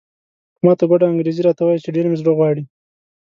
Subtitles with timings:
[0.55, 2.63] په ماته ګوډه انګریزي راته وایي چې ډېر مې زړه غواړي.